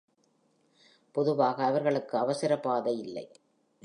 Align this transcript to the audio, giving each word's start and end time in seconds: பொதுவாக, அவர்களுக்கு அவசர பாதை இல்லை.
பொதுவாக, 1.15 1.63
அவர்களுக்கு 1.63 2.17
அவசர 2.17 2.59
பாதை 2.59 2.99
இல்லை. 2.99 3.25